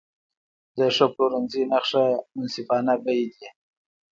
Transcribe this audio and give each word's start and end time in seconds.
د 0.77 0.79
ښه 0.95 1.05
پلورنځي 1.15 1.63
نښه 1.71 2.05
منصفانه 2.35 2.93
بیې 3.03 3.25
دي. 3.35 3.47